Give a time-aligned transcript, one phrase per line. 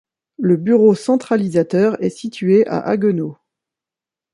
[0.39, 3.37] Le bureau centralisateur est situé à Haguenau.